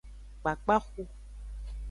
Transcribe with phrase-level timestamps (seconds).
[0.41, 1.03] Kpakpaxu.